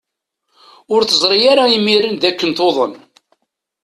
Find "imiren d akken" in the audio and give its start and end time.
1.77-2.49